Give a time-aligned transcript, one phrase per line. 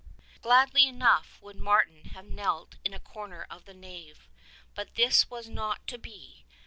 [0.41, 4.27] Gladly enough would Martin have knelt in a corner of the nave,
[4.73, 6.43] but this was not to be.